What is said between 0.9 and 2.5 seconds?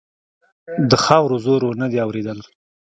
خاورو زور و؛ نه دې اورېدل.